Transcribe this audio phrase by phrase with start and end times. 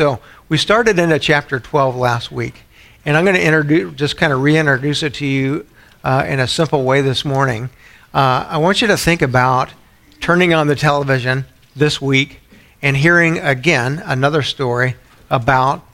[0.00, 2.62] So we started into chapter 12 last week,
[3.04, 5.66] and I'm going to introduce, just kind of reintroduce it to you
[6.02, 7.68] uh, in a simple way this morning.
[8.14, 9.74] Uh, I want you to think about
[10.18, 11.44] turning on the television
[11.76, 12.40] this week
[12.80, 14.96] and hearing again another story
[15.28, 15.84] about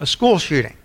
[0.00, 0.76] a school shooting.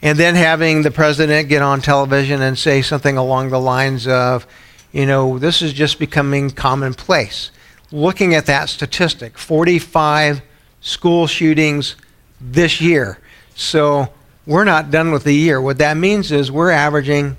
[0.00, 4.46] And then having the president get on television and say something along the lines of,
[4.92, 7.50] you know, this is just becoming commonplace.
[7.90, 10.42] Looking at that statistic 45
[10.80, 11.96] school shootings
[12.40, 13.18] this year.
[13.54, 14.12] So
[14.46, 15.60] we're not done with the year.
[15.60, 17.36] What that means is we're averaging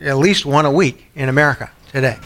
[0.00, 2.18] at least one a week in America today.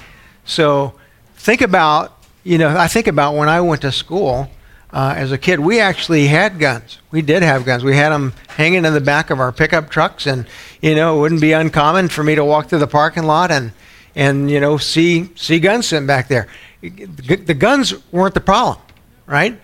[0.44, 0.94] So
[1.36, 4.50] think about, you know, I think about when I went to school
[4.92, 6.98] uh, as a kid, we actually had guns.
[7.10, 7.84] We did have guns.
[7.84, 10.46] We had them hanging in the back of our pickup trucks, and
[10.80, 13.72] you know, it wouldn't be uncommon for me to walk through the parking lot and
[14.16, 16.48] and you know see see guns sitting back there.
[16.82, 18.78] The guns weren't the problem,
[19.26, 19.60] right?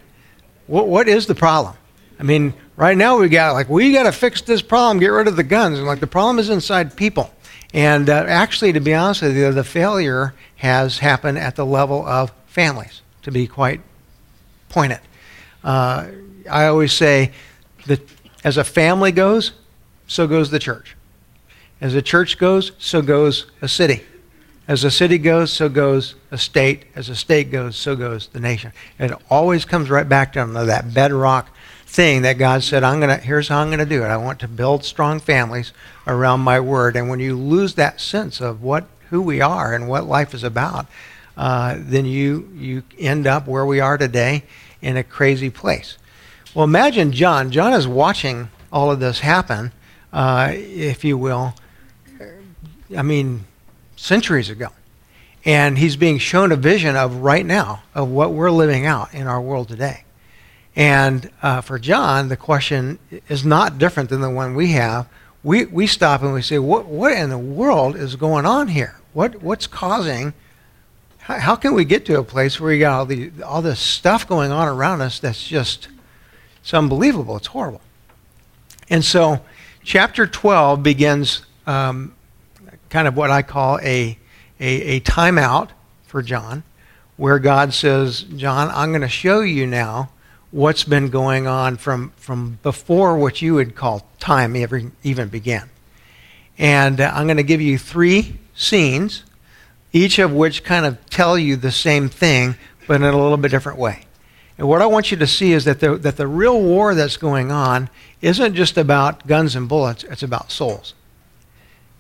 [0.67, 1.77] What what is the problem?
[2.19, 5.29] I mean, right now we got like we got to fix this problem, get rid
[5.29, 7.31] of the guns, and like the problem is inside people.
[7.75, 12.07] And uh, actually, to be honest with you, the failure has happened at the level
[12.07, 13.03] of families.
[13.23, 13.81] To be quite
[14.69, 15.01] pointed.
[15.65, 16.07] Uh,
[16.49, 17.33] I always say
[17.87, 18.01] that
[18.45, 19.51] as a family goes,
[20.07, 20.97] so goes the church.
[21.81, 24.05] As a church goes, so goes a city.
[24.69, 26.87] As a city goes, so goes a state.
[26.97, 28.73] As a state goes, so goes the nation.
[28.99, 31.51] It always comes right back down to that bedrock
[31.87, 34.09] thing that God said, I'm gonna here's how I'm gonna do it.
[34.09, 35.73] I want to build strong families
[36.07, 36.97] around my word.
[36.97, 40.43] And when you lose that sense of what who we are and what life is
[40.43, 40.87] about,
[41.37, 44.43] uh, then you you end up where we are today
[44.83, 45.97] in a crazy place.
[46.55, 47.53] Well, imagine John.
[47.53, 49.73] John is watching all of this happen,
[50.13, 51.55] uh, if you will.
[52.97, 53.45] I mean,
[54.07, 54.69] centuries ago.
[55.45, 59.27] And he's being shown a vision of right now, of what we're living out in
[59.27, 60.05] our world today.
[60.75, 65.09] And uh, for John, the question is not different than the one we have.
[65.43, 68.97] We, we stop and we say, what, what in the world is going on here?
[69.13, 70.35] What, what's causing
[71.27, 73.81] how, how can we get to a place where you got all, the, all this
[73.81, 75.89] stuff going on around us that's just
[76.61, 77.37] it's unbelievable.
[77.37, 77.81] It's horrible.
[78.89, 79.41] And so,
[79.85, 82.16] chapter 12 begins um,
[82.91, 84.19] kind of what I call a,
[84.61, 85.71] a, a timeout
[86.05, 86.63] for John,
[87.17, 90.11] where God says, John, I'm going to show you now
[90.51, 95.69] what's been going on from, from before what you would call time ever, even began.
[96.59, 99.25] And uh, I'm going to give you three scenes
[99.93, 102.55] each of which kind of tell you the same thing,
[102.87, 104.03] but in a little bit different way.
[104.59, 107.17] And what I want you to see is that the, that the real war that's
[107.17, 107.89] going on
[108.21, 110.95] isn't just about guns and bullets, it's about souls.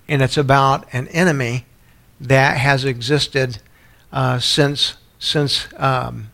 [0.08, 1.66] And it's about an enemy
[2.20, 3.58] that has existed
[4.12, 6.30] uh, since, since um,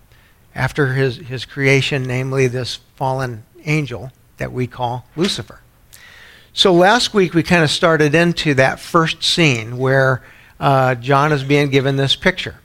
[0.55, 5.61] after his, his creation, namely this fallen angel that we call Lucifer.
[6.53, 10.23] So last week we kind of started into that first scene where
[10.61, 12.57] uh, John is being given this picture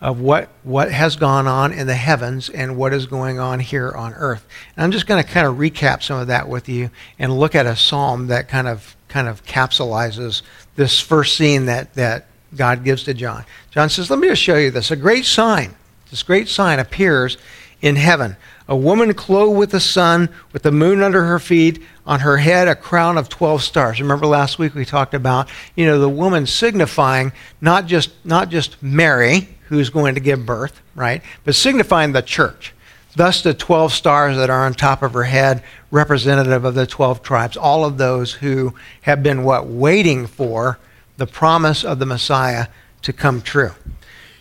[0.00, 3.92] of what, what has gone on in the heavens and what is going on here
[3.92, 4.46] on earth.
[4.76, 7.54] And I'm just going to kind of recap some of that with you and look
[7.54, 10.42] at a psalm that kind of kind of capsulizes
[10.74, 12.26] this first scene that, that
[12.56, 13.44] God gives to John.
[13.70, 14.90] John says, Let me just show you this.
[14.90, 15.76] A great sign,
[16.10, 17.38] this great sign appears
[17.80, 18.36] in heaven.
[18.66, 22.66] A woman clothed with the sun, with the moon under her feet, on her head
[22.66, 24.00] a crown of 12 stars.
[24.00, 27.30] Remember last week we talked about, you know, the woman signifying
[27.60, 31.22] not just not just Mary who's going to give birth, right?
[31.44, 32.74] But signifying the church.
[33.16, 37.22] Thus the 12 stars that are on top of her head representative of the 12
[37.22, 40.78] tribes, all of those who have been what waiting for
[41.16, 42.66] the promise of the Messiah
[43.02, 43.70] to come true.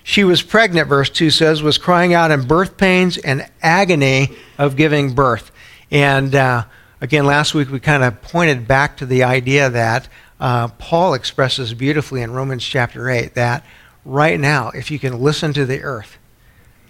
[0.04, 4.76] She was pregnant, verse 2 says, was crying out in birth pains and agony of
[4.76, 5.52] giving birth.
[5.92, 6.66] And uh,
[7.00, 11.74] again, last week we kind of pointed back to the idea that uh, Paul expresses
[11.74, 13.64] beautifully in Romans chapter 8 that
[14.04, 16.18] right now, if you can listen to the earth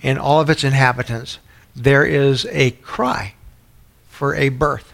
[0.02, 1.40] and all of its inhabitants,
[1.76, 3.34] there is a cry
[4.10, 4.94] for a birth.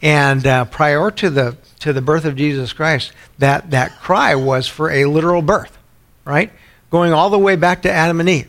[0.00, 4.68] And uh, prior to the, to the birth of Jesus Christ, that, that cry was
[4.68, 5.76] for a literal birth,
[6.24, 6.52] right?
[6.90, 8.48] going all the way back to Adam and Eve.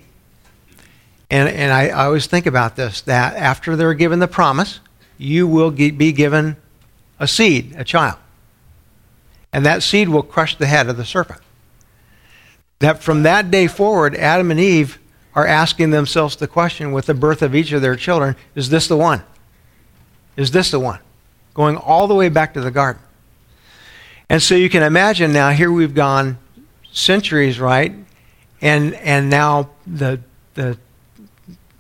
[1.29, 4.79] And, and I, I always think about this that after they're given the promise,
[5.17, 6.57] you will be given
[7.19, 8.17] a seed, a child.
[9.51, 11.41] And that seed will crush the head of the serpent.
[12.79, 14.98] That from that day forward, Adam and Eve
[15.35, 18.87] are asking themselves the question with the birth of each of their children is this
[18.87, 19.23] the one?
[20.35, 20.99] Is this the one?
[21.53, 23.01] Going all the way back to the garden.
[24.29, 26.37] And so you can imagine now, here we've gone
[26.91, 27.93] centuries, right?
[28.61, 30.19] and and now the
[30.53, 30.77] the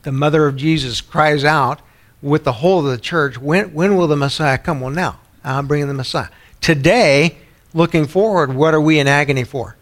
[0.03, 1.81] the mother of Jesus cries out
[2.21, 3.37] with the whole of the church.
[3.37, 4.79] When, when will the Messiah come?
[4.79, 5.19] Well, now.
[5.43, 6.29] I'm bringing the Messiah.
[6.61, 7.37] Today,
[7.73, 9.75] looking forward, what are we in agony for?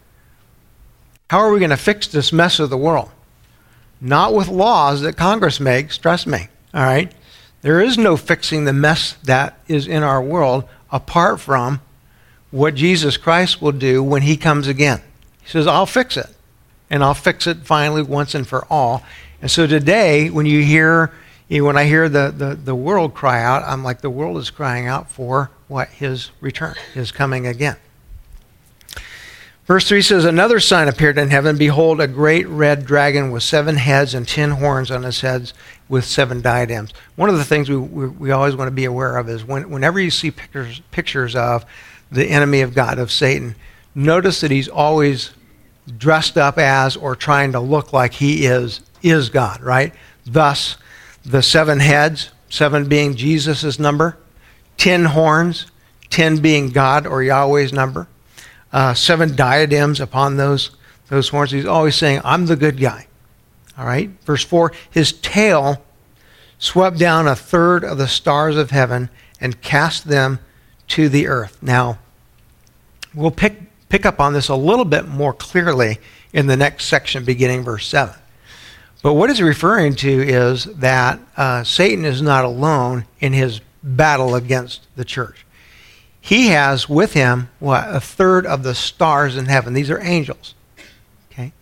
[1.30, 3.10] How are we going to fix this mess of the world?
[4.00, 6.48] Not with laws that Congress makes, trust me.
[6.72, 7.12] All right?
[7.62, 11.80] There is no fixing the mess that is in our world apart from
[12.50, 15.02] what Jesus Christ will do when he comes again.
[15.42, 16.28] He says, I'll fix it.
[16.90, 19.02] And I'll fix it finally once and for all.
[19.42, 21.12] And so today, when you hear,
[21.48, 24.38] you know, when I hear the, the, the world cry out, I'm like, the world
[24.38, 25.88] is crying out for what?
[25.88, 27.76] His return, his coming again.
[29.68, 31.58] Verse 3 says, Another sign appeared in heaven.
[31.58, 35.52] Behold, a great red dragon with seven heads and ten horns on his heads
[35.90, 36.94] with seven diadems.
[37.16, 39.68] One of the things we, we, we always want to be aware of is when,
[39.68, 41.66] whenever you see pictures, pictures of
[42.10, 43.56] the enemy of God, of Satan,
[43.94, 45.32] notice that he's always
[45.98, 49.92] dressed up as or trying to look like he is, is God, right?
[50.24, 50.78] Thus,
[51.26, 54.16] the seven heads, seven being Jesus' number,
[54.78, 55.66] ten horns,
[56.08, 58.08] ten being God or Yahweh's number
[58.72, 60.70] uh, seven diadems upon those,
[61.08, 61.50] those horns.
[61.50, 63.06] He's always saying, I'm the good guy.
[63.76, 64.10] All right?
[64.24, 65.82] Verse 4 His tail
[66.58, 69.10] swept down a third of the stars of heaven
[69.40, 70.40] and cast them
[70.88, 71.58] to the earth.
[71.62, 71.98] Now,
[73.14, 75.98] we'll pick, pick up on this a little bit more clearly
[76.32, 78.14] in the next section, beginning verse 7.
[79.02, 84.34] But what he's referring to is that uh, Satan is not alone in his battle
[84.34, 85.46] against the church
[86.28, 89.72] he has with him what a third of the stars in heaven.
[89.72, 90.54] These are angels.
[91.32, 91.54] Okay?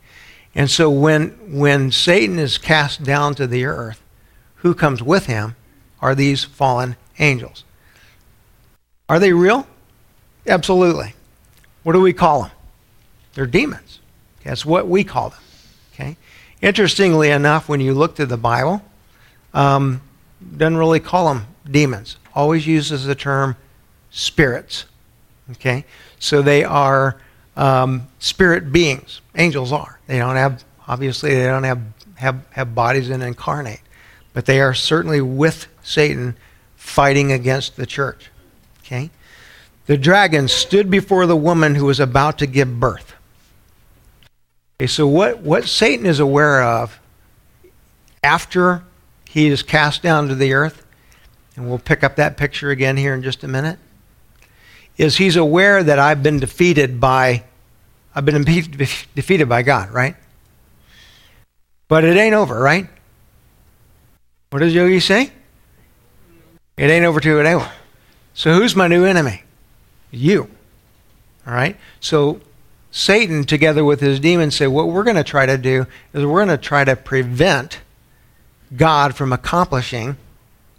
[0.56, 4.02] And so when when satan is cast down to the earth
[4.56, 5.54] who comes with him
[6.00, 7.62] are these fallen angels.
[9.08, 9.68] Are they real?
[10.48, 11.14] Absolutely.
[11.84, 12.50] What do we call them?
[13.34, 14.00] They're demons.
[14.42, 15.40] That's what we call them.
[15.94, 16.16] Okay?
[16.60, 18.82] Interestingly enough when you look to the bible
[19.54, 20.02] um,
[20.56, 22.16] doesn't really call them demons.
[22.34, 23.56] Always uses the term
[24.16, 24.86] spirits.
[25.52, 25.84] Okay?
[26.18, 27.20] So they are
[27.56, 29.20] um, spirit beings.
[29.36, 30.00] Angels are.
[30.06, 31.82] They don't have, obviously, they don't have,
[32.14, 33.82] have, have bodies and incarnate.
[34.32, 36.36] But they are certainly with Satan
[36.76, 38.30] fighting against the church.
[38.80, 39.10] Okay?
[39.84, 43.14] The dragon stood before the woman who was about to give birth.
[44.78, 46.98] Okay, so what, what Satan is aware of
[48.22, 48.82] after
[49.28, 50.84] he is cast down to the earth,
[51.54, 53.78] and we'll pick up that picture again here in just a minute,
[54.96, 57.44] is he's aware that I've been defeated by
[58.14, 58.43] I've been
[59.14, 60.16] defeated by God, right?
[61.88, 62.88] But it ain't over, right?
[64.50, 65.31] What does Yogi say?
[66.76, 67.70] It ain't over till it ain't over.
[68.34, 69.43] So who's my new enemy?
[70.10, 70.50] You.
[71.46, 71.76] All right?
[72.00, 72.40] So
[72.90, 76.44] Satan, together with his demons, say, what we're going to try to do is we're
[76.44, 77.81] going to try to prevent
[78.75, 80.16] God from accomplishing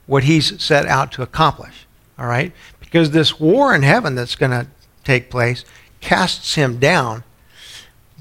[0.08, 1.87] what he's set out to accomplish.
[2.18, 2.52] All right?
[2.80, 4.68] Because this war in heaven that's going to
[5.04, 5.66] take place
[6.02, 7.24] casts him down,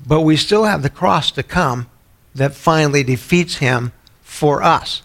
[0.06, 1.88] but we still have the cross to come
[2.34, 5.02] that finally defeats him for us.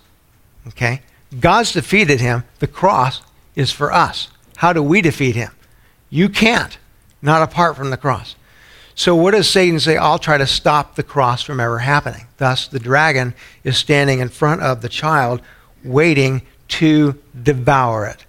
[0.67, 1.01] Okay?
[1.39, 2.43] God's defeated him.
[2.59, 3.21] The cross
[3.55, 4.29] is for us.
[4.57, 5.51] How do we defeat him?
[6.09, 6.77] You can't,
[7.21, 8.35] not apart from the cross.
[8.93, 9.95] So, what does Satan say?
[9.95, 12.27] I'll try to stop the cross from ever happening.
[12.37, 13.33] Thus, the dragon
[13.63, 15.41] is standing in front of the child,
[15.83, 18.25] waiting to devour it.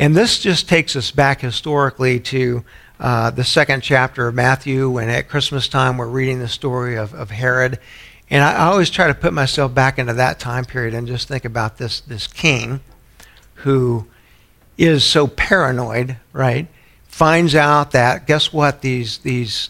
[0.00, 2.64] And this just takes us back historically to
[2.98, 7.12] uh, the second chapter of Matthew, when at Christmas time we're reading the story of,
[7.12, 7.78] of Herod.
[8.30, 11.28] And I, I always try to put myself back into that time period and just
[11.28, 12.80] think about this, this king
[13.56, 14.06] who
[14.78, 16.66] is so paranoid, right?
[17.06, 19.68] Finds out that, guess what, these, these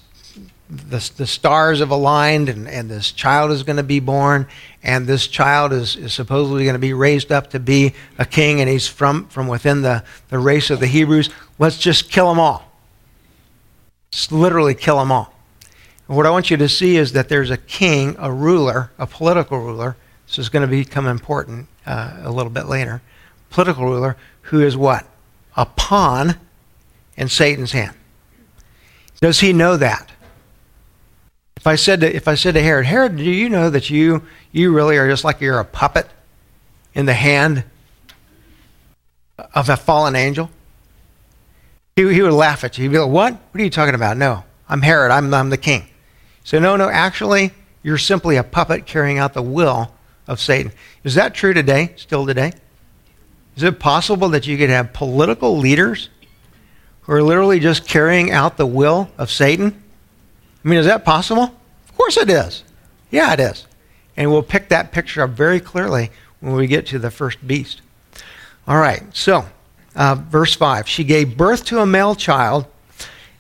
[0.71, 4.47] the, the stars have aligned and, and this child is going to be born
[4.83, 8.61] and this child is, is supposedly going to be raised up to be a king,
[8.61, 11.29] and he's from, from within the, the race of the Hebrews.
[11.59, 12.71] Let's just kill them all.
[14.11, 15.35] Just literally kill them all.
[16.09, 19.07] And what I want you to see is that there's a king, a ruler, a
[19.07, 19.97] political ruler.
[20.27, 23.03] This is going to become important uh, a little bit later.
[23.51, 25.07] Political ruler who is what?
[25.57, 26.37] A pawn
[27.17, 27.95] in Satan's hand.
[29.21, 30.11] Does he know that?
[31.61, 34.23] If I said to, if I said to Herod, Herod, do you know that you
[34.51, 36.09] you really are just like you're a puppet
[36.95, 37.65] in the hand
[39.55, 40.49] of a fallen angel?
[41.97, 42.85] He, he would laugh at you.
[42.85, 43.35] He'd be like, What?
[43.35, 44.17] What are you talking about?
[44.17, 45.11] No, I'm Herod.
[45.13, 45.87] I'm, I'm the king.
[46.45, 47.53] So, no, no, actually,
[47.83, 49.93] you're simply a puppet carrying out the will
[50.27, 50.73] of Satan.
[51.05, 52.55] Is that true today, still today?
[53.55, 56.09] Is it possible that you could have political leaders
[57.03, 59.83] who are literally just carrying out the will of Satan?
[60.65, 61.55] I mean, is that possible?
[61.89, 62.65] Of course it is.
[63.11, 63.67] Yeah, it is.
[64.17, 67.81] And we'll pick that picture up very clearly when we get to the first beast.
[68.67, 69.47] All right, so
[69.95, 70.89] uh, verse 5.
[70.89, 72.67] She gave birth to a male child,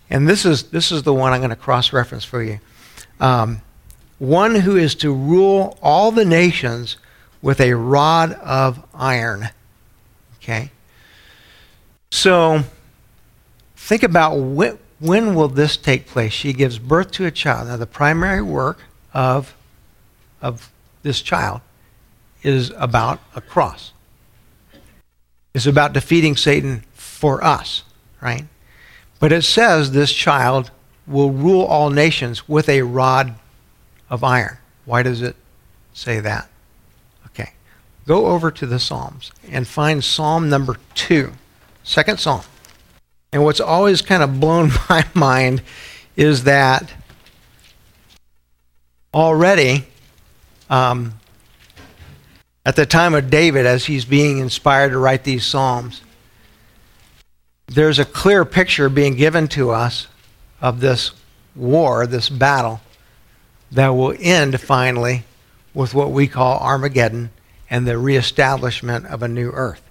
[0.08, 2.60] and this is, this is the one I'm going to cross reference for you.
[3.20, 3.62] Um,
[4.18, 6.96] one who is to rule all the nations
[7.42, 9.48] with a rod of iron.
[10.36, 10.70] Okay?
[12.10, 12.62] So,
[13.76, 16.32] think about when, when will this take place?
[16.32, 17.68] She gives birth to a child.
[17.68, 19.56] Now, the primary work of,
[20.42, 20.70] of
[21.02, 21.62] this child
[22.42, 23.92] is about a cross.
[25.54, 27.82] It's about defeating Satan for us,
[28.20, 28.44] right?
[29.18, 30.70] But it says this child
[31.06, 33.34] will rule all nations with a rod
[34.08, 34.58] of iron.
[34.84, 35.34] Why does it
[35.92, 36.48] say that?
[37.26, 37.52] Okay.
[38.06, 41.32] Go over to the Psalms and find Psalm number 2,
[41.82, 42.42] second Psalm.
[43.32, 45.62] And what's always kind of blown my mind
[46.16, 46.92] is that
[49.14, 49.86] already
[50.68, 51.14] um,
[52.64, 56.02] at the time of David, as he's being inspired to write these Psalms,
[57.66, 60.08] there's a clear picture being given to us
[60.60, 61.12] of this
[61.54, 62.80] war, this battle,
[63.70, 65.24] that will end finally
[65.72, 67.30] with what we call Armageddon
[67.68, 69.82] and the reestablishment of a new earth.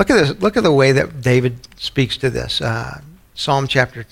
[0.00, 0.40] Look at this.
[0.40, 2.62] Look at the way that David speaks to this.
[2.62, 3.02] Uh,
[3.34, 4.06] Psalm chapter,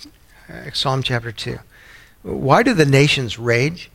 [0.46, 1.60] uh, Psalm chapter two.
[2.20, 3.90] Why do the nations rage,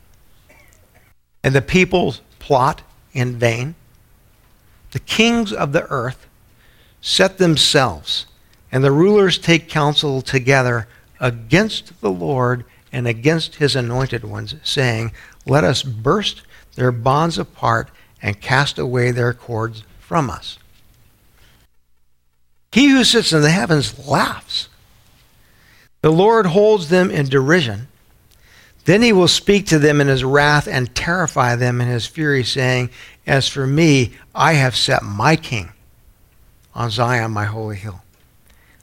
[1.44, 2.82] and the peoples plot
[3.14, 3.76] in vain?
[4.90, 6.26] The kings of the earth
[7.00, 8.26] set themselves,
[8.72, 10.88] and the rulers take counsel together
[11.20, 15.12] against the Lord and against his anointed ones, saying,
[15.46, 16.42] Let us burst
[16.74, 20.58] their bonds apart and cast away their cords from us.
[22.74, 24.68] He who sits in the heavens laughs.
[26.02, 27.88] The Lord holds them in derision.
[28.86, 32.44] Then he will speak to them in his wrath and terrify them in his fury,
[32.44, 32.90] saying,
[33.28, 35.72] As for me, I have set my king
[36.74, 38.02] on Zion, my holy hill.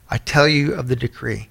[0.09, 1.49] I tell you of the decree.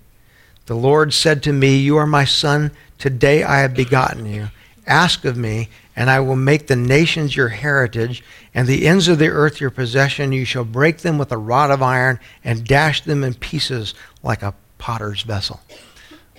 [0.64, 2.70] The Lord said to me, You are my son.
[2.97, 4.49] Today I have begotten you.
[4.87, 5.68] Ask of me,
[6.00, 9.69] and I will make the nations your heritage, and the ends of the earth your
[9.69, 10.33] possession.
[10.33, 13.92] You shall break them with a rod of iron and dash them in pieces
[14.23, 15.61] like a potter's vessel.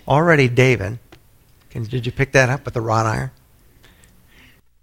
[0.08, 0.98] Already, David
[1.70, 3.30] can, did you pick that up with the wrought iron?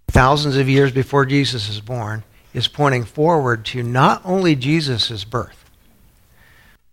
[0.07, 5.69] Thousands of years before Jesus is born, is pointing forward to not only Jesus' birth,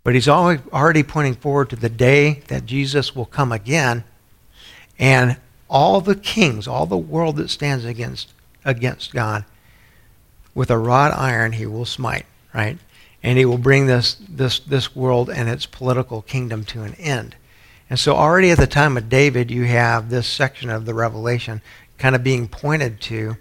[0.02, 4.02] but he's already pointing forward to the day that Jesus will come again
[4.98, 5.36] and
[5.68, 8.32] all the kings, all the world that stands against,
[8.64, 9.44] against God,
[10.54, 12.78] with a rod iron he will smite, right?
[13.22, 17.36] And he will bring this, this, this world and its political kingdom to an end.
[17.88, 21.60] And so, already at the time of David, you have this section of the Revelation
[21.98, 23.36] kind of being pointed to.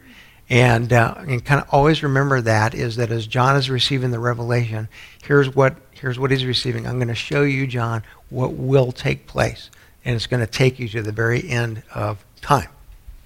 [0.48, 4.20] And, uh, and kind of always remember that is that as John is receiving the
[4.20, 4.88] revelation,
[5.24, 6.86] here's what, here's what he's receiving.
[6.86, 9.72] I'm going to show you, John, what will take place.
[10.06, 12.70] And it's going to take you to the very end of time.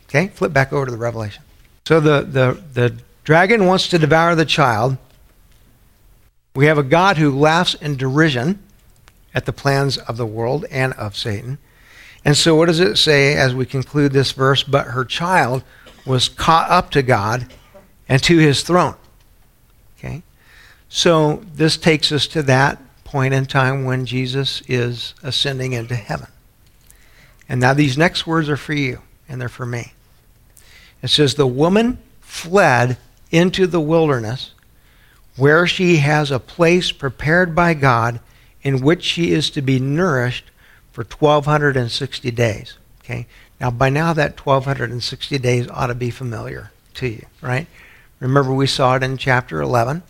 [0.07, 0.29] Okay?
[0.29, 1.43] Flip back over to the revelation.
[1.85, 4.97] So the, the, the dragon wants to devour the child.
[6.55, 8.59] We have a God who laughs in derision
[9.33, 11.57] at the plans of the world and of Satan.
[12.25, 14.63] And so, what does it say as we conclude this verse?
[14.63, 15.63] But her child
[16.05, 17.47] was caught up to God
[18.07, 18.95] and to his throne.
[19.97, 20.23] Okay?
[20.89, 26.27] So, this takes us to that point in time when Jesus is ascending into heaven.
[27.49, 29.93] And now, these next words are for you, and they're for me.
[31.01, 32.97] It says, The woman fled
[33.31, 34.51] into the wilderness
[35.35, 38.19] where she has a place prepared by God
[38.61, 40.45] in which she is to be nourished
[40.91, 42.77] for 1260 days.
[43.01, 43.25] Okay?
[43.59, 47.67] Now, by now, that 1260 days ought to be familiar to you, right?
[48.19, 50.03] Remember, we saw it in chapter 11.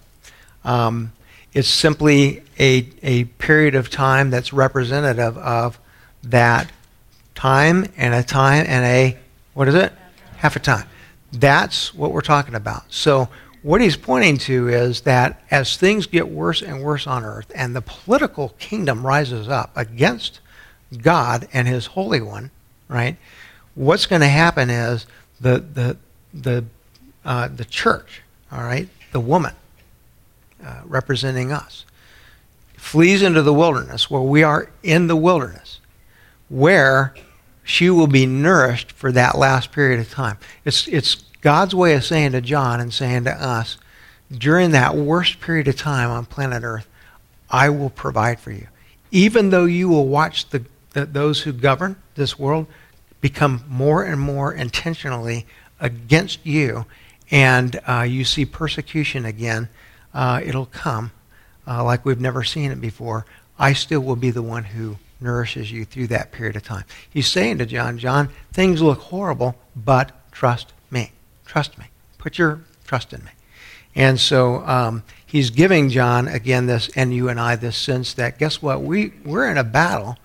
[0.65, 1.13] Um,
[1.53, 5.79] it's simply a, a period of time that's representative of
[6.23, 6.71] that
[7.39, 9.17] time and a time and a,
[9.53, 9.93] what is it?
[10.37, 10.85] Half a time.
[11.31, 12.91] That's what we're talking about.
[12.91, 13.29] So,
[13.61, 17.75] what he's pointing to is that as things get worse and worse on earth and
[17.75, 20.39] the political kingdom rises up against
[21.01, 22.51] God and his Holy One,
[22.87, 23.17] right?
[23.75, 25.05] What's going to happen is
[25.41, 25.97] the, the,
[26.33, 26.65] the,
[27.25, 29.53] uh, the church, all right, the woman
[30.65, 31.85] uh, representing us,
[32.77, 35.81] flees into the wilderness where we are in the wilderness,
[36.47, 37.13] where
[37.69, 40.39] she will be nourished for that last period of time.
[40.65, 43.77] It's, it's God's way of saying to John and saying to us,
[44.35, 46.87] during that worst period of time on planet Earth,
[47.47, 48.67] I will provide for you.
[49.11, 52.65] Even though you will watch the, the, those who govern this world
[53.21, 55.45] become more and more intentionally
[55.79, 56.87] against you,
[57.29, 59.69] and uh, you see persecution again
[60.11, 61.11] uh, it'll come
[61.67, 63.27] uh, like we've never seen it before.
[63.59, 66.85] I still will be the one who nourishes you through that period of time.
[67.09, 71.11] He's saying to John, John, things look horrible, but trust me.
[71.45, 71.85] Trust me.
[72.17, 73.31] Put your trust in me.
[73.95, 78.37] And so um, he's giving John, again, this, and you and I, this sense that,
[78.37, 78.81] guess what?
[78.81, 80.17] We, we're in a battle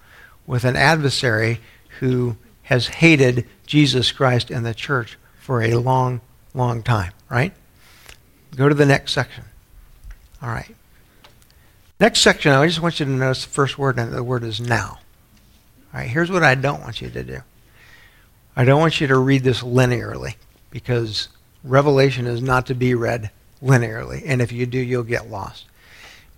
[0.47, 1.61] with an adversary
[2.01, 6.21] who has hated Jesus Christ and the church for a long,
[6.55, 7.53] long time, right?
[8.55, 9.45] Go to the next section.
[10.43, 10.75] All right.
[12.01, 14.61] Next section, I just want you to notice the first word, and the word is
[14.61, 14.99] now.
[15.93, 17.39] All right, here's what I don't want you to do.
[18.57, 20.35] I don't want you to read this linearly
[20.71, 21.29] because
[21.63, 23.31] Revelation is not to be read
[23.63, 25.67] linearly, and if you do, you'll get lost.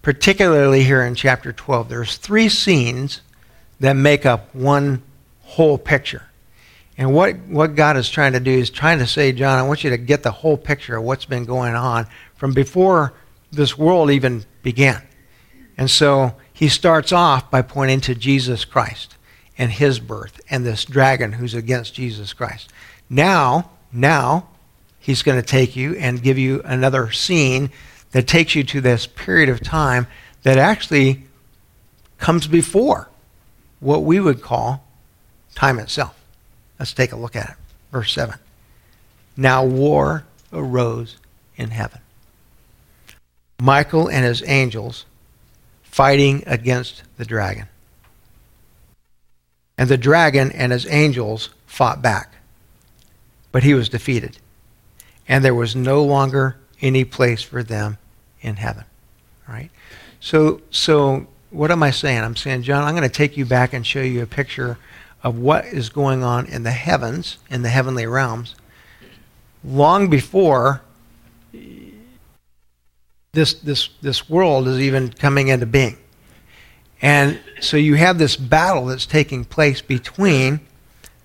[0.03, 3.23] Particularly here in chapter 12, there's three scenes
[3.81, 5.03] that make up one
[5.43, 6.25] whole picture.
[6.99, 9.85] And what, what God is trying to do is trying to say, John, I want
[9.85, 13.15] you to get the whole picture of what's been going on from before
[13.51, 15.03] this world even began.
[15.79, 19.17] And so he starts off by pointing to Jesus Christ
[19.59, 22.71] and his birth and this dragon who's against Jesus Christ.
[23.09, 24.49] Now, now,
[24.99, 27.71] he's going to take you and give you another scene
[28.13, 30.07] that takes you to this period of time
[30.43, 31.25] that actually
[32.19, 33.09] comes before
[33.81, 34.85] what we would call
[35.55, 36.19] time itself.
[36.79, 37.57] Let's take a look at it.
[37.93, 38.39] Verse 7.
[39.37, 41.17] Now war arose
[41.57, 42.01] in heaven.
[43.61, 45.07] Michael and his angels
[45.97, 47.67] fighting against the dragon.
[49.79, 52.35] And the dragon and his angels fought back,
[53.51, 54.37] but he was defeated.
[55.27, 57.97] And there was no longer any place for them
[58.43, 58.85] in heaven.
[59.49, 59.71] Right?
[60.21, 62.21] So, so what am I saying?
[62.21, 64.77] I'm saying, John, I'm going to take you back and show you a picture
[65.23, 68.55] of what is going on in the heavens, in the heavenly realms,
[69.65, 70.83] long before
[73.37, 75.99] this, this, this world is even coming into being.
[77.03, 80.61] And so you have this battle that's taking place between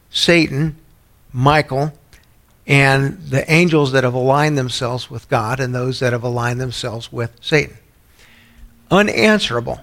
[0.09, 0.75] Satan,
[1.31, 1.93] Michael,
[2.67, 7.11] and the angels that have aligned themselves with God and those that have aligned themselves
[7.13, 7.77] with Satan.
[8.91, 9.79] Unanswerable,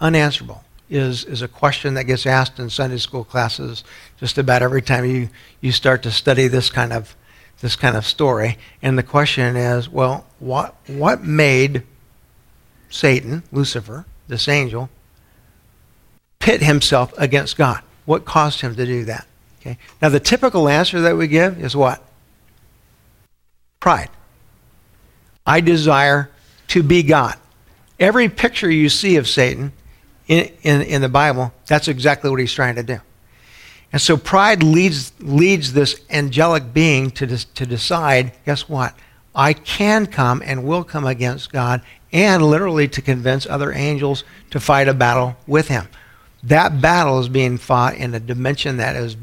[0.00, 3.84] unanswerable is, is a question that gets asked in Sunday school classes
[4.18, 5.28] just about every time you,
[5.60, 7.14] you start to study this kind of
[7.60, 8.58] this kind of story.
[8.82, 11.82] And the question is, well, what, what made
[12.90, 14.90] Satan, Lucifer, this angel,
[16.38, 17.82] pit himself against God?
[18.04, 19.26] What caused him to do that?
[19.60, 19.78] Okay.
[20.00, 22.02] Now, the typical answer that we give is what?
[23.80, 24.10] Pride.
[25.44, 26.30] I desire
[26.68, 27.36] to be God.
[27.98, 29.72] Every picture you see of Satan
[30.28, 32.98] in, in, in the Bible, that's exactly what he's trying to do.
[33.92, 38.94] And so pride leads, leads this angelic being to, to decide guess what?
[39.34, 44.60] I can come and will come against God and literally to convince other angels to
[44.60, 45.88] fight a battle with him.
[46.42, 49.16] That battle is being fought in a dimension that is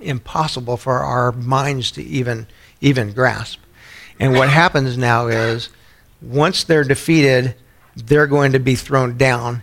[0.00, 2.46] impossible for our minds to even,
[2.80, 3.60] even grasp.
[4.18, 5.70] And what happens now is
[6.20, 7.54] once they're defeated,
[7.96, 9.62] they're going to be thrown down,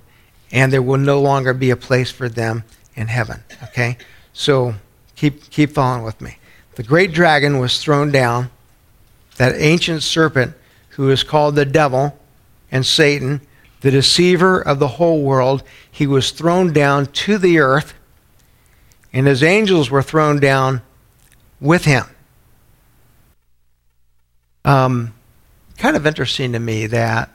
[0.52, 2.64] and there will no longer be a place for them
[2.96, 3.44] in heaven.
[3.66, 3.98] Okay?
[4.38, 4.76] So
[5.16, 6.38] keep, keep following with me.
[6.76, 8.52] The great dragon was thrown down,
[9.38, 10.54] that ancient serpent
[10.90, 12.16] who is called the devil
[12.72, 13.42] and Satan,
[13.82, 15.64] the deceiver of the whole world.
[15.90, 17.96] He was thrown down to the earth,
[19.12, 20.84] and his angels were thrown down
[21.60, 22.06] with him.
[24.64, 25.16] Um,
[25.80, 27.32] kind of interesting to me that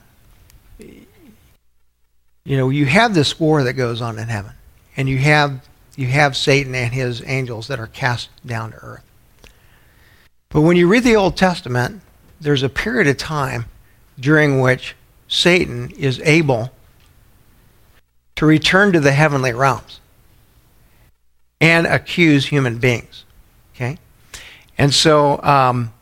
[0.78, 4.52] you know you have this war that goes on in heaven,
[4.96, 9.04] and you have you have Satan and his angels that are cast down to earth.
[10.48, 12.02] But when you read the Old Testament,
[12.40, 13.66] there's a period of time
[14.18, 14.94] during which
[15.28, 16.70] Satan is able
[18.36, 20.00] to return to the heavenly realms
[21.60, 23.24] and accuse human beings.
[23.74, 23.98] Okay?
[24.76, 25.92] And so um,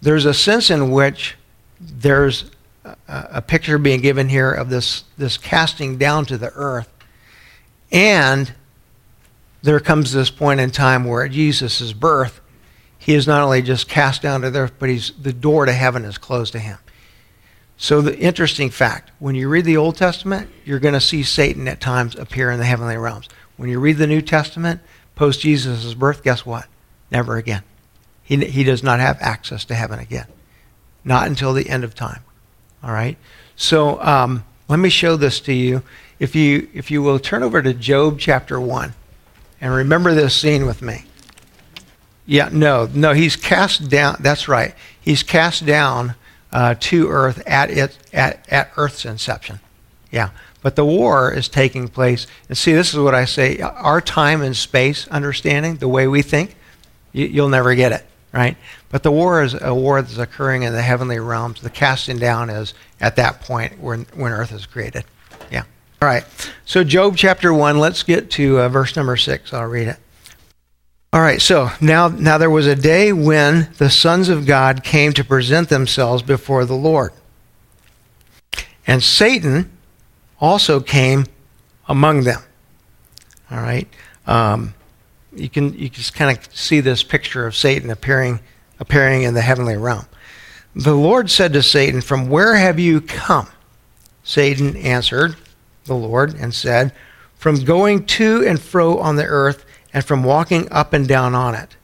[0.00, 1.36] there's a sense in which
[1.80, 2.50] there's
[2.84, 6.88] a, a picture being given here of this, this casting down to the earth
[7.92, 8.52] and
[9.66, 12.40] there comes this point in time where at Jesus' birth,
[12.98, 16.04] he is not only just cast down to earth, but he's, the door to heaven
[16.04, 16.78] is closed to him.
[17.76, 21.66] So, the interesting fact when you read the Old Testament, you're going to see Satan
[21.66, 23.28] at times appear in the heavenly realms.
[23.56, 24.80] When you read the New Testament,
[25.16, 26.68] post Jesus' birth, guess what?
[27.10, 27.64] Never again.
[28.22, 30.26] He, he does not have access to heaven again.
[31.04, 32.22] Not until the end of time.
[32.84, 33.18] All right?
[33.56, 35.82] So, um, let me show this to you.
[36.20, 38.94] If you, if you will turn over to Job chapter 1.
[39.60, 41.04] And remember this scene with me.
[42.26, 44.16] Yeah, no, no, he's cast down.
[44.20, 44.74] That's right.
[45.00, 46.14] He's cast down
[46.52, 49.60] uh, to Earth at, it, at, at Earth's inception.
[50.10, 50.30] Yeah.
[50.62, 52.26] But the war is taking place.
[52.48, 56.22] And see, this is what I say our time and space understanding, the way we
[56.22, 56.56] think,
[57.12, 58.56] you, you'll never get it, right?
[58.88, 61.60] But the war is a war that's occurring in the heavenly realms.
[61.60, 65.04] The casting down is at that point when, when Earth is created.
[65.52, 65.64] Yeah.
[66.00, 66.24] All right.
[66.64, 69.52] So, Job chapter 1, let's get to uh, verse number 6.
[69.52, 69.96] I'll read it.
[71.12, 75.14] All right, so now, now there was a day when the sons of God came
[75.14, 77.12] to present themselves before the Lord.
[78.86, 79.70] And Satan
[80.38, 81.24] also came
[81.88, 82.42] among them.
[83.50, 83.88] All right.
[84.26, 84.74] Um,
[85.34, 88.40] you can you just kind of see this picture of Satan appearing
[88.80, 90.06] appearing in the heavenly realm.
[90.74, 93.48] The Lord said to Satan, "From where have you come?"
[94.24, 95.36] Satan answered
[95.86, 96.92] the Lord and said,
[97.36, 99.64] "From going to and fro on the earth
[99.96, 101.74] and from walking up and down on it.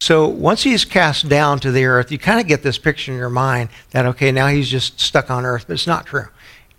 [0.00, 3.18] So once he's cast down to the earth, you kind of get this picture in
[3.18, 6.26] your mind that, okay, now he's just stuck on earth, but it's not true.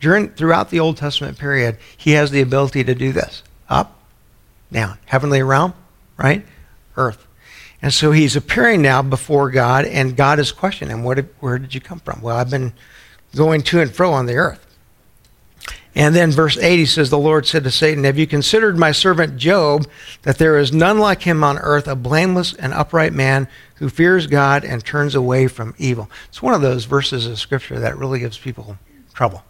[0.02, 3.98] During, throughout the Old Testament period, he has the ability to do this up,
[4.74, 5.74] down, heavenly realm,
[6.18, 6.46] right?
[6.98, 7.26] Earth.
[7.82, 11.80] And so he's appearing now before God, and God is questioning him, Where did you
[11.80, 12.20] come from?
[12.22, 12.74] Well, I've been
[13.34, 14.66] going to and fro on the earth.
[16.00, 19.36] And then verse 80 says, The Lord said to Satan, Have you considered my servant
[19.36, 19.86] Job,
[20.22, 24.26] that there is none like him on earth, a blameless and upright man who fears
[24.26, 26.10] God and turns away from evil?
[26.30, 28.78] It's one of those verses of Scripture that really gives people
[29.14, 29.44] trouble.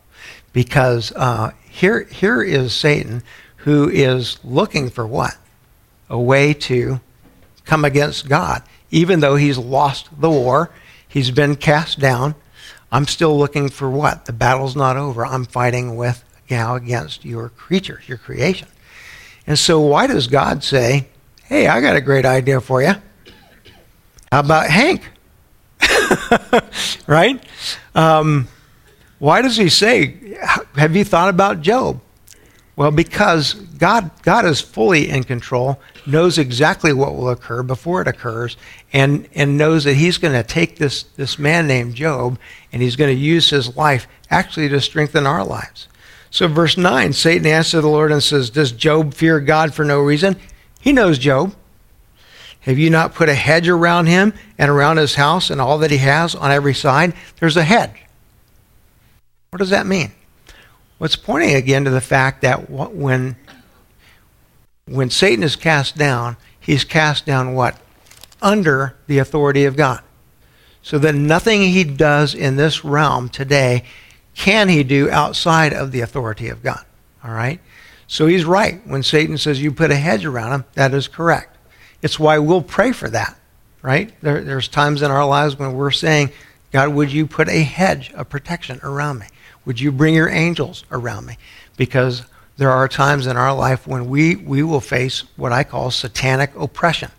[0.52, 3.22] Because uh, here, here is Satan
[3.58, 5.38] who is looking for what?
[6.10, 7.00] A way to
[7.66, 8.64] come against God.
[8.90, 10.72] Even though he's lost the war,
[11.08, 12.34] he's been cast down.
[12.92, 14.26] I'm still looking for what?
[14.26, 15.24] The battle's not over.
[15.24, 18.68] I'm fighting with now against your creatures, your creation.
[19.48, 21.08] And so, why does God say,
[21.44, 22.94] Hey, I got a great idea for you?
[24.32, 25.10] How about Hank?
[27.08, 27.44] right?
[27.96, 28.48] Um,
[29.18, 30.38] why does he say,
[30.76, 32.00] Have you thought about Job?
[32.80, 38.08] Well, because God, God is fully in control, knows exactly what will occur before it
[38.08, 38.56] occurs,
[38.94, 42.40] and, and knows that he's going to take this, this man named Job
[42.72, 45.89] and he's going to use his life actually to strengthen our lives.
[46.32, 50.00] So, verse 9 Satan answered the Lord and says, Does Job fear God for no
[50.00, 50.36] reason?
[50.80, 51.56] He knows Job.
[52.62, 55.92] Have you not put a hedge around him and around his house and all that
[55.92, 57.14] he has on every side?
[57.40, 58.04] There's a hedge.
[59.50, 60.12] What does that mean?
[61.00, 63.38] Well, it's pointing again to the fact that when,
[64.86, 67.80] when Satan is cast down, he's cast down what?
[68.42, 70.02] Under the authority of God.
[70.82, 73.86] So that nothing he does in this realm today
[74.40, 76.86] can he do outside of the authority of God?
[77.26, 77.60] All right?
[78.08, 78.80] So he's right.
[78.88, 81.58] When Satan says you put a hedge around him, that is correct.
[82.02, 83.38] It's why we'll pray for that,
[83.82, 84.14] right?
[84.22, 86.32] There, there's times in our lives when we're saying,
[86.72, 89.26] God, would you put a hedge of protection around me?
[89.66, 91.38] Would you bring your angels around me?
[91.76, 92.24] Because
[92.56, 96.56] there are times in our life when we, we will face what I call satanic
[96.56, 97.12] oppression,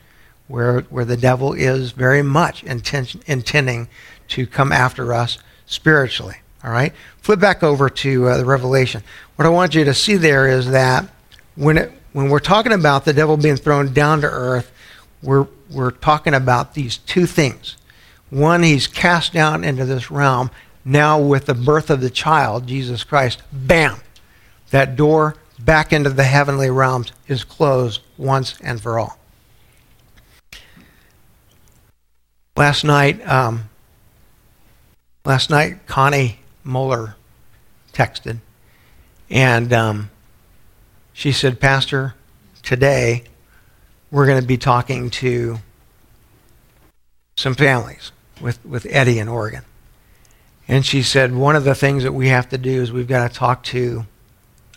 [0.48, 3.88] where, where the devil is very much inten- intending
[4.28, 6.36] to come after us spiritually.
[6.62, 6.92] All right?
[7.22, 9.02] Flip back over to uh, the Revelation.
[9.36, 11.08] What I want you to see there is that
[11.56, 14.70] when, it, when we're talking about the devil being thrown down to earth,
[15.22, 17.76] we're, we're talking about these two things.
[18.30, 20.50] One, he's cast down into this realm.
[20.84, 24.00] Now, with the birth of the child, Jesus Christ, bam,
[24.70, 29.18] that door back into the heavenly realms is closed once and for all.
[32.56, 33.68] Last night, um,
[35.24, 36.39] last night, Connie
[36.70, 37.16] Muller
[37.92, 38.38] texted,
[39.28, 40.10] and um,
[41.12, 42.14] she said, Pastor,
[42.62, 43.24] today
[44.10, 45.58] we're going to be talking to
[47.36, 49.62] some families with, with Eddie in Oregon.
[50.68, 53.28] And she said, one of the things that we have to do is we've got
[53.28, 54.06] to talk to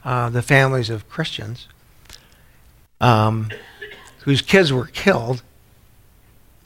[0.03, 1.67] uh, the families of Christians
[2.99, 3.49] um,
[4.21, 5.43] whose kids were killed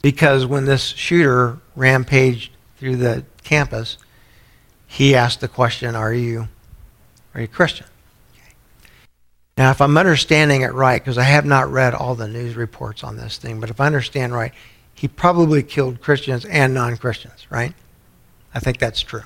[0.02, 3.98] because when this shooter rampaged through the campus,
[4.88, 6.48] he asked the question, Are you,
[7.36, 7.86] are you Christian?
[9.58, 13.04] Now, if I'm understanding it right, because I have not read all the news reports
[13.04, 14.54] on this thing, but if I understand right,
[14.94, 17.74] he probably killed Christians and non Christians, right?
[18.54, 19.24] I think that's true.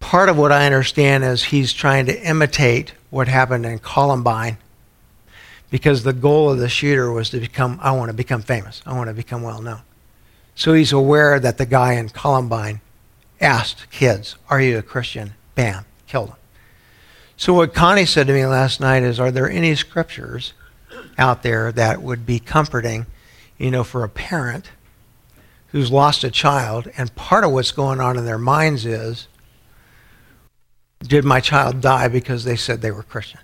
[0.00, 4.56] Part of what I understand is he's trying to imitate what happened in Columbine
[5.70, 8.82] because the goal of the shooter was to become, I want to become famous.
[8.86, 9.82] I want to become well known.
[10.54, 12.80] So he's aware that the guy in Columbine
[13.40, 15.34] asked kids, Are you a Christian?
[15.54, 16.36] Bam, killed them.
[17.36, 20.54] So, what Connie said to me last night is, Are there any scriptures
[21.16, 23.06] out there that would be comforting,
[23.58, 24.70] you know, for a parent
[25.68, 29.28] who's lost a child, and part of what's going on in their minds is
[31.00, 33.40] did my child die because they said they were Christian?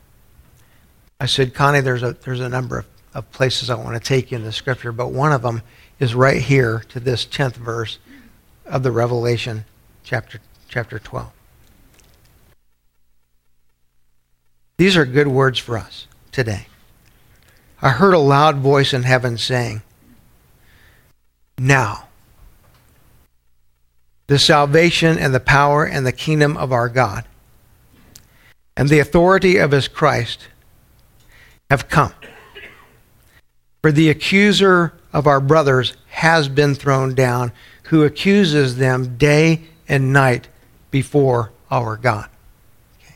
[1.21, 4.31] I said, Connie, there's a, there's a number of, of places I want to take
[4.31, 5.63] you in the scripture, but one of them
[6.01, 7.99] is right here to this 10th verse
[8.67, 9.65] of the Revelation
[10.05, 10.39] chapter,
[10.69, 11.33] chapter 12.
[14.77, 16.67] These are good words for us today.
[17.81, 19.83] I heard a loud voice in heaven saying,
[21.59, 22.09] Now,
[24.27, 27.25] the salvation and the power and the kingdom of our God
[28.77, 30.49] and the authority of his Christ
[31.71, 32.13] have come.
[33.83, 37.53] For the accuser of our brothers has been thrown down,
[37.85, 40.49] who accuses them day and night
[40.91, 42.29] before our God.
[43.01, 43.15] Okay.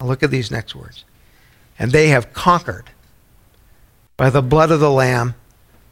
[0.00, 1.04] Now look at these next words.
[1.78, 2.90] And they have conquered
[4.16, 5.34] by the blood of the Lamb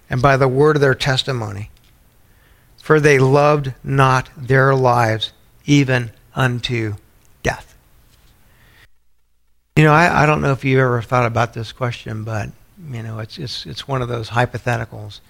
[0.08, 1.70] and by the word of their testimony.
[2.78, 5.32] For they loved not their lives
[5.66, 6.96] even unto
[7.42, 7.76] death.
[9.76, 12.50] You know, I, I don't know if you ever thought about this question, but
[12.90, 15.20] you know, it's it's it's one of those hypotheticals.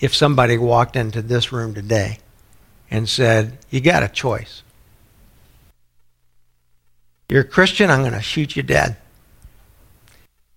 [0.00, 2.18] If somebody walked into this room today
[2.90, 4.62] and said, "You got a choice.
[7.28, 8.96] You're a Christian, I'm going to shoot you dead.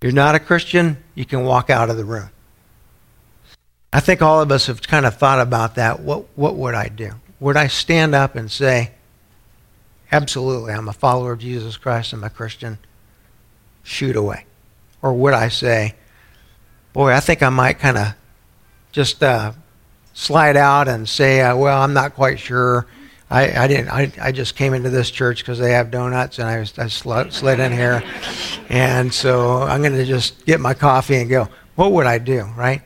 [0.02, 2.30] You're not a Christian, you can walk out of the room."
[3.94, 6.00] I think all of us have kind of thought about that.
[6.00, 7.12] What what would I do?
[7.40, 8.92] Would I stand up and say,
[10.12, 12.78] "Absolutely, I'm a follower of Jesus Christ, I'm a Christian."
[13.84, 14.46] shoot away?
[15.02, 15.96] Or would I say,
[16.94, 18.14] boy, I think I might kind of
[18.92, 19.54] just uh,
[20.14, 22.86] slide out and say, uh, well, I'm not quite sure.
[23.30, 23.90] I, I didn't.
[23.90, 27.60] I, I just came into this church because they have donuts, and I, I slid,
[27.60, 28.04] in here,
[28.68, 31.48] and so I'm going to just get my coffee and go.
[31.76, 32.82] What would I do, right?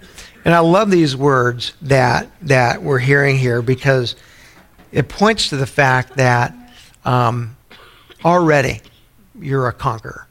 [0.46, 4.16] And I love these words that that we're hearing here because
[4.92, 6.54] it points to the fact that
[7.06, 7.58] um,
[8.24, 8.82] already
[9.40, 10.28] you're a conqueror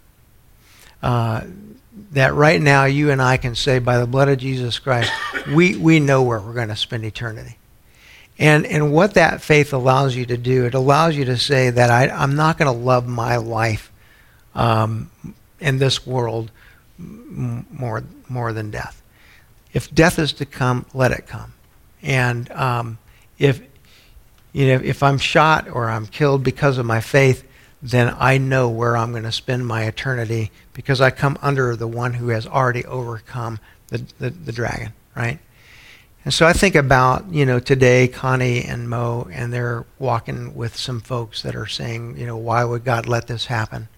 [1.02, 1.42] uh,
[2.14, 5.12] that right now you and I can say, by the blood of Jesus Christ,
[5.54, 7.58] we, we know where we're going to spend eternity.
[8.38, 11.90] And, and what that faith allows you to do, it allows you to say that
[11.90, 13.92] I, I'm not going to love my life
[14.54, 15.10] um,
[15.60, 16.50] in this world
[16.98, 19.02] more, more than death.
[19.72, 21.52] If death is to come, let it come.
[22.02, 22.98] And um,
[23.38, 23.60] if,
[24.52, 27.44] you know, if I'm shot or I'm killed because of my faith,
[27.84, 31.86] then I know where I'm going to spend my eternity because I come under the
[31.86, 35.38] one who has already overcome the, the, the, dragon, right?
[36.24, 40.76] And so I think about, you know, today, Connie and Mo, and they're walking with
[40.76, 43.88] some folks that are saying, you know, why would God let this happen?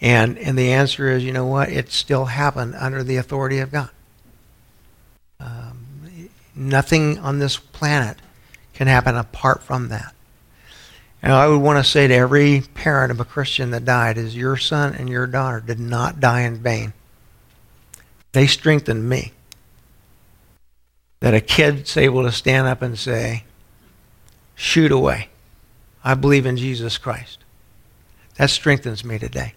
[0.00, 1.70] And, and the answer is, you know what?
[1.70, 3.90] It still happened under the authority of God.
[5.40, 8.18] Um, nothing on this planet
[8.74, 10.14] can happen apart from that.
[11.22, 14.36] And I would want to say to every parent of a Christian that died is
[14.36, 16.92] your son and your daughter did not die in vain.
[18.32, 19.32] They strengthened me.
[21.20, 23.44] That a kid's able to stand up and say,
[24.54, 25.30] shoot away.
[26.04, 27.38] I believe in Jesus Christ.
[28.36, 29.54] That strengthens me today.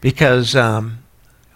[0.00, 0.98] Because um,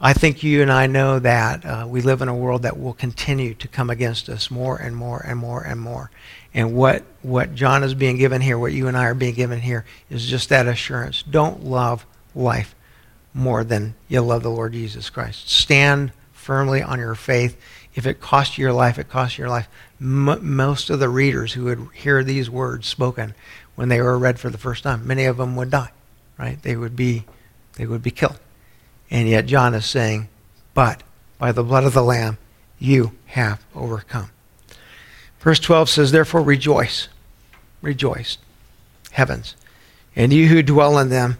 [0.01, 2.95] I think you and I know that uh, we live in a world that will
[2.95, 6.11] continue to come against us more and more and more and more.
[6.53, 9.61] And what, what John is being given here, what you and I are being given
[9.61, 11.23] here, is just that assurance.
[11.23, 12.75] Don't love life
[13.33, 15.49] more than you love the Lord Jesus Christ.
[15.49, 17.57] Stand firmly on your faith.
[17.95, 19.69] If it costs you your life, it costs you your life.
[20.01, 23.35] M- most of the readers who would hear these words spoken
[23.77, 25.93] when they were read for the first time, many of them would die,
[26.39, 26.61] right?
[26.63, 27.25] They would be,
[27.77, 28.39] they would be killed.
[29.11, 30.29] And yet John is saying,
[30.75, 31.03] but
[31.39, 32.39] by the blood of the Lamb,
[32.79, 34.31] you have overcome.
[35.41, 37.09] Verse 12 says, Therefore rejoice,
[37.83, 38.39] rejoice,
[39.13, 39.57] heavens,
[40.15, 41.39] and you who dwell in them.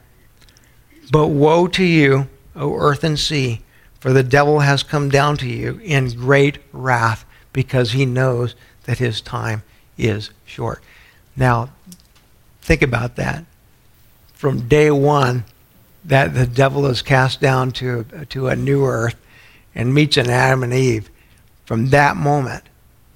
[1.13, 3.61] But woe to you, O earth and sea,
[3.99, 8.99] for the devil has come down to you in great wrath, because he knows that
[8.99, 9.63] his time
[9.99, 10.83] is short.
[11.37, 11.71] Now,
[12.63, 13.45] think about that.
[14.33, 15.45] From day one,
[16.05, 19.17] that the devil is cast down to, to a new earth
[19.75, 21.11] and meets an Adam and Eve,
[21.67, 22.65] from that moment,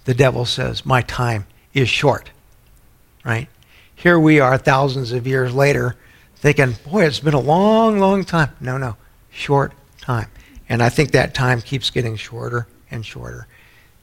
[0.05, 2.31] the devil says, My time is short.
[3.25, 3.49] Right?
[3.95, 5.97] Here we are thousands of years later
[6.37, 8.51] thinking, Boy, it's been a long, long time.
[8.61, 8.97] No, no,
[9.31, 10.29] short time.
[10.69, 13.47] And I think that time keeps getting shorter and shorter.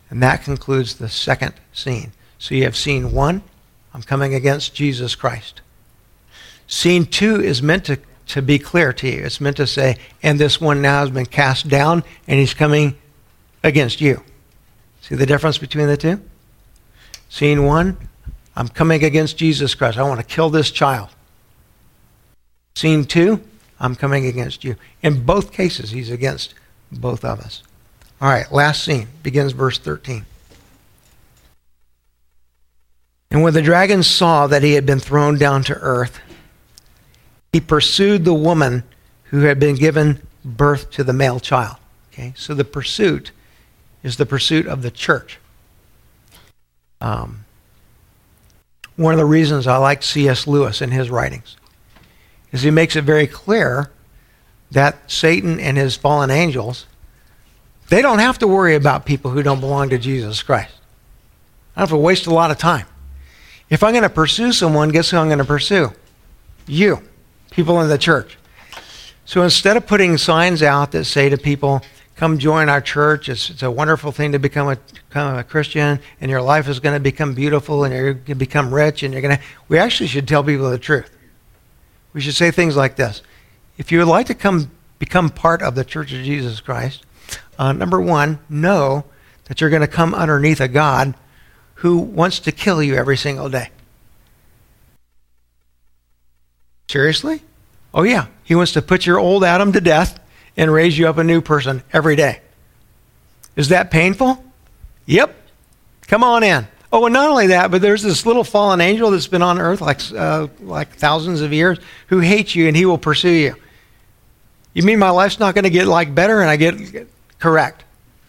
[0.10, 2.12] And that concludes the second scene.
[2.38, 3.44] So you have scene one,
[3.94, 5.62] I'm coming against Jesus Christ.
[6.68, 9.24] Scene two is meant to, to be clear to you.
[9.24, 12.96] It's meant to say, and this one now has been cast down, and he's coming
[13.64, 14.24] against you.
[15.12, 16.22] See the difference between the two?
[17.28, 17.98] Scene one,
[18.56, 19.98] I'm coming against Jesus Christ.
[19.98, 21.10] I want to kill this child.
[22.76, 23.42] Scene two,
[23.78, 24.78] I'm coming against you.
[25.04, 26.54] In both cases, he's against
[26.94, 27.62] both of us.
[28.22, 30.26] All right, last scene begins verse 13.
[33.32, 36.22] And when the dragon saw that he had been thrown down to earth,
[37.52, 38.84] he pursued the woman
[39.26, 41.76] who had been given birth to the male child.
[42.14, 43.32] Okay, so the pursuit
[44.04, 45.40] is the pursuit of the church.
[47.00, 47.46] Um,
[48.96, 50.46] one of the reasons I like C.S.
[50.48, 51.58] Lewis in his writings
[52.52, 53.90] is he makes it very clear
[54.72, 56.86] that Satan and his fallen angels,
[57.90, 60.74] they don't have to worry about people who don't belong to Jesus Christ.
[61.76, 62.86] I don't have to waste a lot of time.
[63.70, 65.94] If I'm going to pursue someone, guess who I'm going to pursue?
[66.68, 67.02] You,
[67.52, 68.38] people in the church.
[69.26, 71.82] So instead of putting signs out that say to people,
[72.22, 74.76] come join our church, it's, it's a wonderful thing to become a,
[75.10, 78.36] become a Christian, and your life is going to become beautiful, and you're going to
[78.36, 79.44] become rich, and you're going to.
[79.70, 81.10] We actually should tell people the truth.
[82.14, 83.24] We should say things like this
[83.80, 87.04] If you would like to come become part of the Church of Jesus Christ,
[87.58, 89.06] uh, number one, know
[89.46, 91.16] that you're going to come underneath a God
[91.74, 93.72] who wants to kill you every single day.
[96.88, 97.42] Seriously?
[97.96, 98.28] Oh, yeah.
[98.44, 100.20] He wants to put your old Adam to death
[100.58, 102.42] and raise you up a new person every day.
[103.56, 104.44] Is that painful?
[105.06, 105.36] Yep.
[106.08, 106.68] Come on in.
[106.94, 109.80] Oh, and not only that, but there's this little fallen angel that's been on earth
[109.80, 113.56] like, uh, like thousands of years who hates you and he will pursue you.
[114.74, 117.08] You mean my life's not going to get like better and I get
[117.40, 117.84] correct,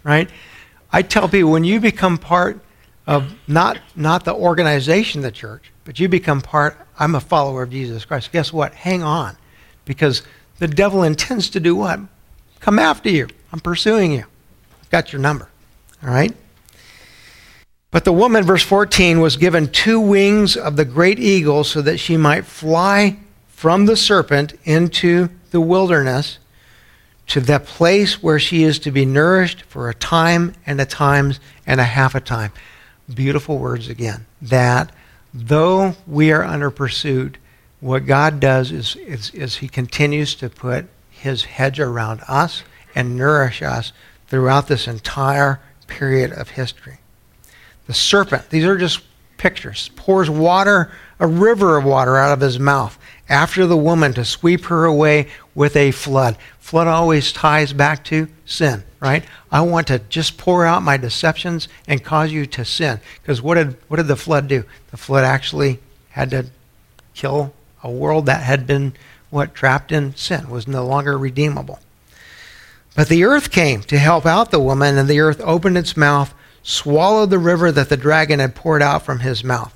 [0.04, 0.30] right?
[0.92, 2.60] I tell people when you become part
[3.06, 7.70] of not, not the organization the church, but you become part, I'm a follower of
[7.70, 8.30] Jesus Christ.
[8.30, 8.74] Guess what?
[8.74, 9.36] Hang on.
[9.84, 10.22] Because
[10.62, 11.98] the devil intends to do what?
[12.60, 13.26] Come after you.
[13.52, 14.24] I'm pursuing you.
[14.80, 15.48] I've got your number.
[16.00, 16.32] All right?
[17.90, 21.98] But the woman, verse 14, was given two wings of the great eagle so that
[21.98, 23.16] she might fly
[23.48, 26.38] from the serpent into the wilderness
[27.26, 31.40] to the place where she is to be nourished for a time and a times
[31.66, 32.52] and a half a time
[33.12, 34.26] beautiful words again.
[34.40, 34.94] That
[35.34, 37.36] though we are under pursuit,
[37.82, 42.62] what God does is, is, is He continues to put His hedge around us
[42.94, 43.92] and nourish us
[44.28, 46.98] throughout this entire period of history.
[47.88, 49.02] The serpent, these are just
[49.36, 52.96] pictures, pours water, a river of water out of his mouth
[53.28, 56.36] after the woman to sweep her away with a flood.
[56.60, 59.24] Flood always ties back to sin, right?
[59.50, 63.00] I want to just pour out my deceptions and cause you to sin.
[63.20, 64.62] Because what did, what did the flood do?
[64.92, 66.46] The flood actually had to
[67.14, 68.94] kill a world that had been
[69.30, 71.80] what trapped in sin was no longer redeemable.
[72.94, 76.34] But the earth came to help out the woman, and the earth opened its mouth,
[76.62, 79.74] swallowed the river that the dragon had poured out from his mouth.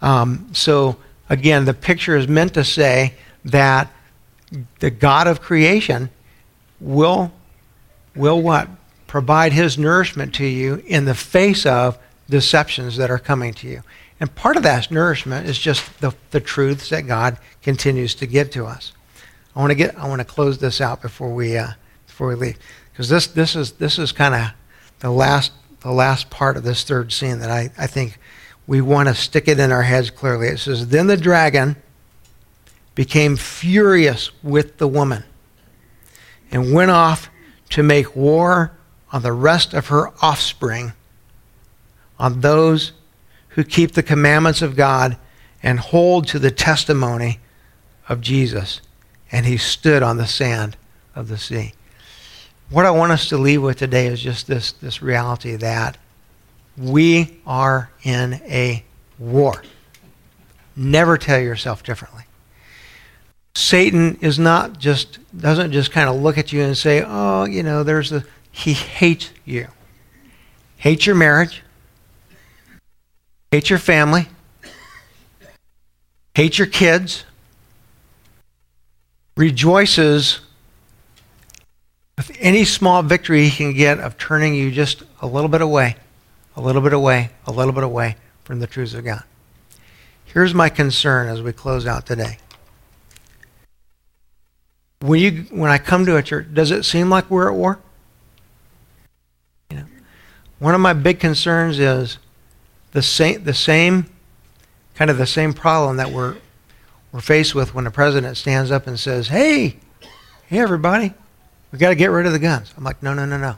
[0.00, 0.96] Um, so
[1.28, 3.90] again, the picture is meant to say that
[4.78, 6.10] the God of creation
[6.80, 7.32] will,
[8.14, 8.68] will what?
[9.06, 13.82] Provide his nourishment to you in the face of deceptions that are coming to you.
[14.18, 18.50] And part of that nourishment is just the, the truths that God continues to give
[18.50, 18.92] to us.
[19.54, 21.70] I want to get I want to close this out before we uh,
[22.06, 22.58] before we leave
[22.92, 24.50] because this this is this is kind of
[25.00, 28.18] the last the last part of this third scene that I, I think
[28.66, 30.48] we want to stick it in our heads clearly.
[30.48, 31.76] It says, Then the dragon
[32.94, 35.24] became furious with the woman
[36.50, 37.30] and went off
[37.70, 38.72] to make war
[39.12, 40.92] on the rest of her offspring,
[42.18, 42.92] on those
[43.50, 45.16] who keep the commandments of God
[45.62, 47.40] and hold to the testimony
[48.08, 48.80] of Jesus.
[49.32, 50.76] And he stood on the sand
[51.14, 51.72] of the sea.
[52.70, 55.98] What I want us to leave with today is just this, this reality that
[56.76, 58.84] we are in a
[59.18, 59.62] war.
[60.74, 62.24] Never tell yourself differently.
[63.54, 67.62] Satan is not just doesn't just kind of look at you and say, "Oh, you
[67.62, 69.68] know, there's a he hates you.
[70.76, 71.62] Hates your marriage.
[73.50, 74.28] Hates your family.
[76.34, 77.24] hate your kids.
[79.36, 80.40] Rejoices
[82.16, 85.96] with any small victory he can get of turning you just a little bit away
[86.56, 89.22] a little bit away, a little bit away from the truths of God.
[90.24, 92.38] Here's my concern as we close out today.
[95.00, 97.78] When, you, when I come to a church, does it seem like we're at war?
[99.70, 99.84] You know,
[100.58, 102.18] one of my big concerns is
[102.96, 104.06] the same, the same
[104.94, 106.38] kind of the same problem that we're,
[107.12, 109.76] we're faced with when the president stands up and says, hey,
[110.46, 111.12] hey, everybody,
[111.70, 112.72] we got to get rid of the guns.
[112.74, 113.56] I'm like, no, no, no, no.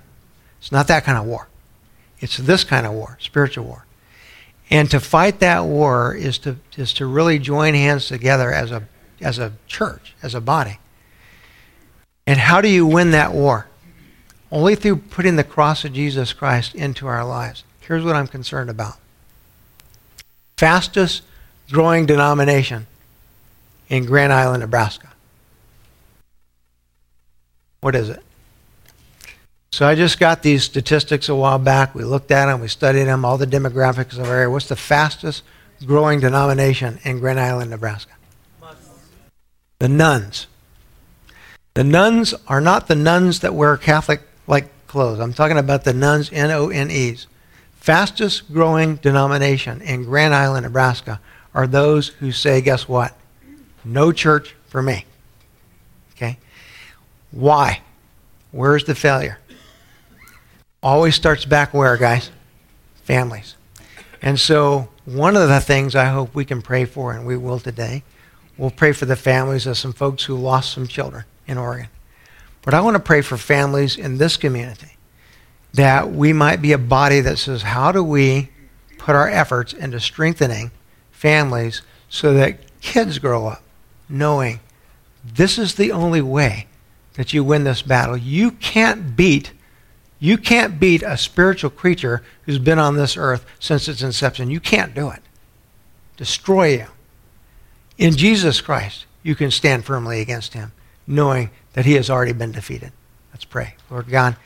[0.58, 1.46] It's not that kind of war.
[2.18, 3.86] It's this kind of war, spiritual war.
[4.70, 8.88] And to fight that war is to, is to really join hands together as a,
[9.20, 10.80] as a church, as a body.
[12.26, 13.68] And how do you win that war?
[14.50, 17.62] Only through putting the cross of Jesus Christ into our lives.
[17.78, 18.96] Here's what I'm concerned about.
[20.58, 21.22] Fastest
[21.70, 22.88] growing denomination
[23.88, 25.08] in Grand Island, Nebraska.
[27.80, 28.20] What is it?
[29.70, 31.94] So I just got these statistics a while back.
[31.94, 34.50] We looked at them, we studied them, all the demographics of our area.
[34.50, 35.44] What's the fastest
[35.86, 38.14] growing denomination in Grand Island, Nebraska?
[39.78, 40.48] The nones.
[41.74, 45.20] The nones are not the nuns that wear Catholic like clothes.
[45.20, 47.28] I'm talking about the nones, N O N E's.
[47.88, 51.22] Fastest growing denomination in Grand Island, Nebraska
[51.54, 53.16] are those who say, guess what?
[53.82, 55.06] No church for me.
[56.12, 56.36] Okay?
[57.30, 57.80] Why?
[58.50, 59.38] Where's the failure?
[60.82, 62.30] Always starts back where, guys?
[63.04, 63.54] Families.
[64.20, 67.58] And so, one of the things I hope we can pray for, and we will
[67.58, 68.02] today,
[68.58, 71.88] we'll pray for the families of some folks who lost some children in Oregon.
[72.60, 74.97] But I want to pray for families in this community
[75.74, 78.50] that we might be a body that says, how do we
[78.96, 80.70] put our efforts into strengthening
[81.10, 83.62] families so that kids grow up
[84.08, 84.60] knowing
[85.24, 86.66] this is the only way
[87.14, 88.16] that you win this battle.
[88.16, 89.52] You can't beat
[90.20, 94.50] you can't beat a spiritual creature who's been on this earth since its inception.
[94.50, 95.22] You can't do it.
[96.16, 96.86] Destroy you.
[97.98, 100.72] In Jesus Christ, you can stand firmly against him,
[101.06, 102.92] knowing that he has already been defeated.
[103.32, 103.76] Let's pray.
[103.90, 104.36] Lord God,